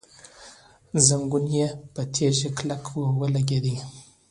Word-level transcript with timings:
زنګون 1.07 1.45
يې 1.57 1.67
په 1.93 2.01
تيږه 2.13 2.49
کلک 2.57 2.83
ولګېد. 3.19 3.65